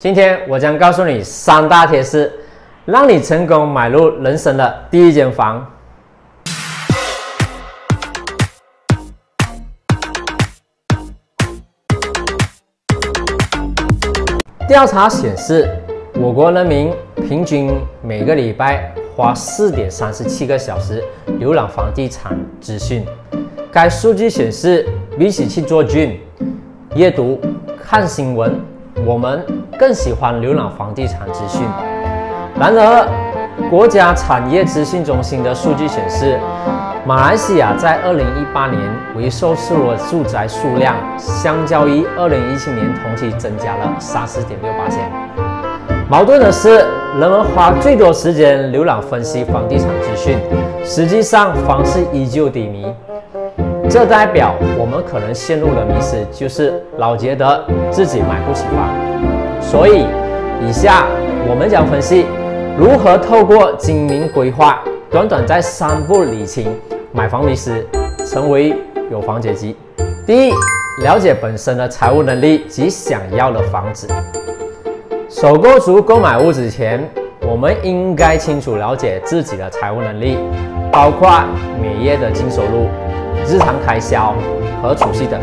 [0.00, 2.32] 今天我将告诉你三大贴士，
[2.84, 5.66] 让你成功买入人生的第一间房。
[14.68, 15.68] 调查显示，
[16.14, 16.94] 我国人民
[17.28, 21.02] 平均每个礼拜花四点三十七个小时
[21.40, 23.04] 浏览房地产资讯。
[23.72, 24.88] 该数据显示，
[25.18, 26.18] 比起去做 gym、
[26.94, 27.40] 阅读、
[27.82, 28.60] 看新闻，
[29.04, 29.57] 我们。
[29.78, 31.62] 更喜欢浏览房地产资讯。
[32.58, 33.06] 然而，
[33.70, 36.38] 国家产业资讯中心的数据显示，
[37.06, 38.82] 马来西亚在2018年
[39.16, 44.48] 为售出的住宅数量，相较于2017年同期增加了30.68%。
[46.10, 46.84] 矛盾的是，
[47.20, 50.38] 人们花最多时间浏览分析房地产资讯，
[50.82, 52.92] 实际上房市依旧低迷。
[53.88, 59.07] 这代表我们可能陷入了迷失，就是老觉得自己买不起房。
[59.70, 60.06] 所以，
[60.66, 61.06] 以下
[61.46, 62.24] 我们将分析
[62.78, 66.74] 如何透过精明规划，短短在三步理清
[67.12, 67.86] 买房迷思，
[68.24, 68.74] 成为
[69.10, 69.76] 有房阶级。
[70.26, 70.54] 第一，
[71.02, 74.08] 了解本身的财务能力及想要的房子。
[75.28, 77.06] 首购族购买屋子前，
[77.42, 80.38] 我们应该清楚了解自己的财务能力，
[80.90, 81.30] 包括
[81.78, 82.88] 每月的净收入、
[83.46, 84.34] 日常开销
[84.82, 85.38] 和储蓄等。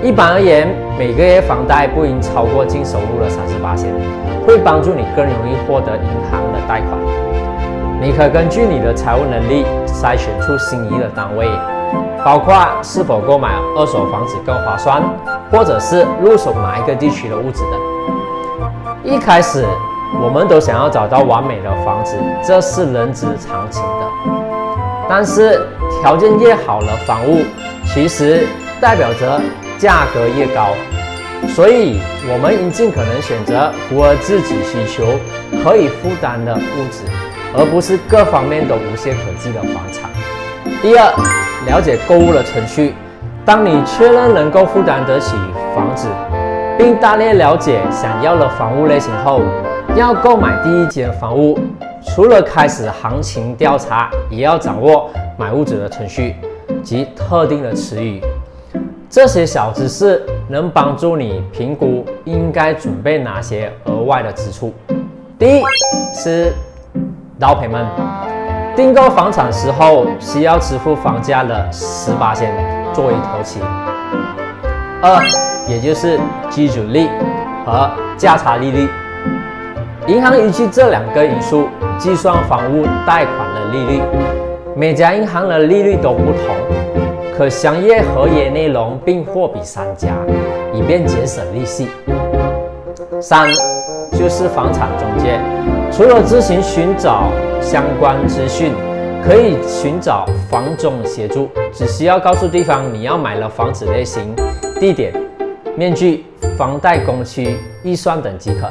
[0.00, 3.92] 一般而言，每个月房贷不应超过净收入的三十八千，
[4.46, 6.96] 会帮助你更容易获得银行的贷款。
[8.00, 11.50] 你可以根据你的财务能力筛选出心仪的单位，
[12.24, 15.02] 包括是否购买二手房子更划算，
[15.50, 19.02] 或者是入手哪一个地区的屋子等。
[19.02, 19.64] 一开始，
[20.22, 24.06] 我们都想要找到完美的房子，这是人之常情的。
[25.08, 25.60] 但是，
[26.00, 27.42] 条件越好的房屋，
[27.84, 28.46] 其实
[28.80, 29.40] 代表着。
[29.78, 30.74] 价格越高，
[31.48, 35.18] 所以我们应尽可能选择符合自己需求、
[35.62, 37.04] 可以负担的物质，
[37.56, 40.10] 而不是各方面都无懈可击的房产。
[40.82, 41.12] 第二，
[41.66, 42.94] 了解购物的程序。
[43.44, 45.34] 当你确认能够负担得起
[45.74, 46.08] 房子，
[46.76, 49.40] 并大略了解想要的房屋类型后，
[49.96, 51.58] 要购买第一间房屋，
[52.04, 56.34] 除了开始行情调查，也要掌握买屋子的程序
[56.82, 58.20] 及特定的词语。
[59.10, 64.70] 这些小知识能帮助你评估应该准备哪些额外的支出。
[65.38, 65.62] 第一
[66.14, 66.52] 是
[67.40, 67.86] down payment，
[68.76, 72.52] 订购房产时候需要支付房价的十八千
[72.92, 73.60] 作为头期。
[75.00, 75.18] 二，
[75.66, 76.20] 也就是
[76.50, 77.08] 基准利
[77.64, 78.86] 和价差利率，
[80.06, 81.66] 银行依据这两个因素
[81.96, 84.02] 计算房屋贷款的利率，
[84.76, 86.87] 每家银行的利率都不同。
[87.38, 90.08] 可详阅合约内容并货比三家，
[90.74, 91.86] 以便节省利息。
[93.20, 93.48] 三
[94.10, 95.38] 就是房产中介，
[95.92, 97.30] 除了自行寻找
[97.62, 98.72] 相关资讯，
[99.24, 104.34] 可以寻找房中协助，只需要告诉对方你要买的房子类型、
[104.80, 105.14] 地点、
[105.76, 106.26] 面积、
[106.56, 108.68] 房贷工期、预算等即可。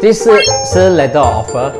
[0.00, 1.70] 第四是 letter offer，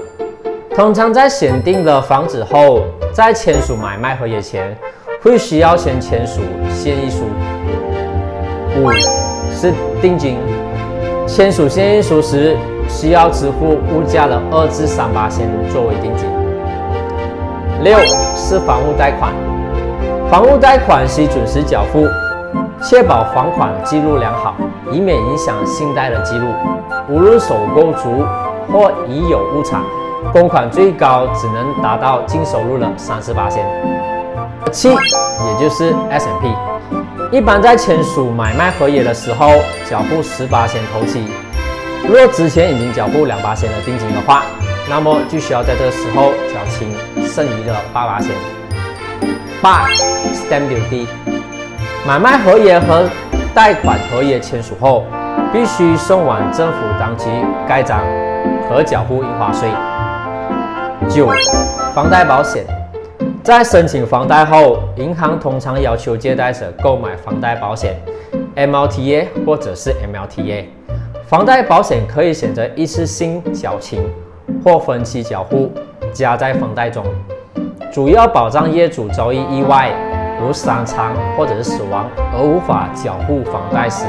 [0.77, 2.83] 通常在选定了房子后，
[3.15, 4.77] 在签署买卖合约前。
[5.21, 6.41] 会需要先签署
[6.71, 7.25] 协议书。
[8.77, 8.91] 五
[9.51, 10.37] 是定金，
[11.27, 12.57] 签署协议书时
[12.89, 16.29] 需要支付物价的二至三八千作为定金。
[17.83, 17.99] 六
[18.37, 19.33] 是房屋贷款，
[20.31, 22.07] 房屋贷款需准时缴付，
[22.81, 24.55] 确保房款记录良好，
[24.93, 26.47] 以免影响信贷的记录。
[27.09, 28.25] 无论首购族
[28.73, 29.83] 或已有物产，
[30.33, 33.65] 供款最高只能达到净收入的三十八千。
[34.73, 39.53] 七，也就是 S M P，一般在签署买卖合约的时候，
[39.89, 41.25] 缴付十八千头期。
[42.07, 44.43] 若之前已经缴付两八险的定金的话，
[44.89, 46.93] 那么就需要在这个时候缴清
[47.27, 48.31] 剩余的八八千。
[49.61, 49.87] 八
[50.33, 51.07] ，Stamp Duty，
[52.07, 53.09] 买卖合约和
[53.55, 55.05] 贷款合约签署后，
[55.53, 57.25] 必须送往政府当局
[57.67, 58.01] 盖章
[58.69, 59.69] 和缴付印花税。
[61.09, 61.29] 九，
[61.95, 62.78] 房贷保险。
[63.49, 67.99] 在申请房贷后，银行通常要求借贷者购买房贷保险
[68.55, 70.67] （MLTA） 或者是 MLTA。
[71.27, 74.07] 房贷保险可以选择一次性缴清
[74.63, 75.73] 或分期缴付，
[76.13, 77.03] 加在房贷中，
[77.91, 79.95] 主要保障业主遭遇意外，
[80.39, 82.05] 如伤残或者是死亡
[82.35, 84.05] 而无法缴付房贷时，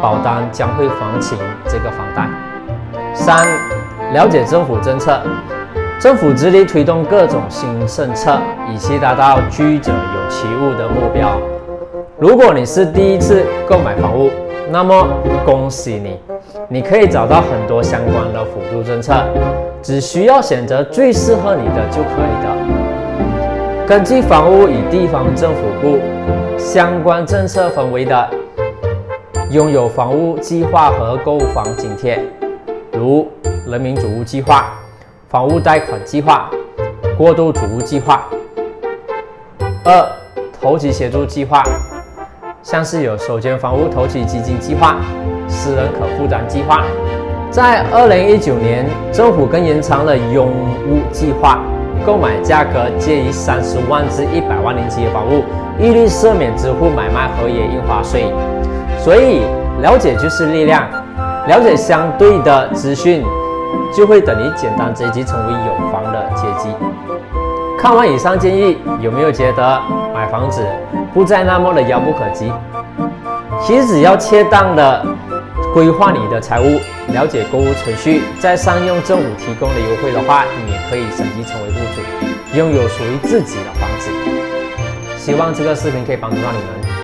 [0.00, 1.36] 保单将会还清
[1.66, 2.28] 这个房贷。
[3.12, 3.48] 三、
[4.12, 5.20] 了解政府政策。
[5.98, 8.38] 政府致力推动各种新政策，
[8.70, 11.40] 以期达到居者有其屋的目标。
[12.18, 14.30] 如果你是第一次购买房屋，
[14.70, 15.08] 那么
[15.46, 16.20] 恭喜你，
[16.68, 19.14] 你可以找到很多相关的辅助政策，
[19.82, 23.86] 只需要选择最适合你的就可以的。
[23.86, 25.98] 根据房屋与地方政府部
[26.58, 28.30] 相关政策分为的，
[29.50, 32.22] 拥有房屋计划和购房津贴，
[32.92, 33.26] 如
[33.66, 34.74] 人民主屋计划、
[35.28, 36.48] 房屋贷款计划、
[37.18, 38.22] 过渡主屋计划。
[39.84, 40.06] 二、
[40.60, 41.64] 投机协助计划。
[42.62, 44.96] 像是有首间房屋投资基金计划、
[45.48, 46.84] 私人可负担计划，
[47.50, 50.48] 在二零一九年，政府更延长了拥
[50.88, 51.60] 屋计划，
[52.04, 55.44] 购买价格介于三十万至一百万年级的房屋，
[55.78, 58.32] 一律赦免支付买卖合约印花税。
[58.98, 59.42] 所以，
[59.80, 60.88] 了解就是力量，
[61.46, 63.24] 了解相对的资讯，
[63.94, 66.68] 就会等于简单阶级成为有房的阶级。
[67.78, 69.80] 看完以上建议，有没有觉得
[70.14, 70.66] 买房子
[71.12, 72.52] 不再那么的遥不可及？
[73.62, 75.04] 其实只要恰当的
[75.72, 76.80] 规划你的财务，
[77.12, 84.10] 了解购物程序，再善用政府提供的优惠的话，你也可以升级成为户主，拥有属于自己的房子。
[85.16, 86.95] 希望这个视频可以帮助到你们。